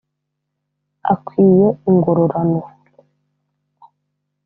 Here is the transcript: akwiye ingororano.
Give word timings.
akwiye 1.13 1.67
ingororano. 1.89 2.61